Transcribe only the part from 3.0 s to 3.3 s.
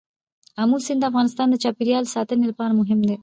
دی.